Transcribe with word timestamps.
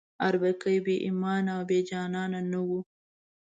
اربکی 0.27 0.77
بې 0.85 0.95
ایمانه 1.05 1.51
او 1.57 1.61
بې 1.69 1.79
جانانه 1.89 2.41
نه 2.51 2.59
وو. 2.67 2.79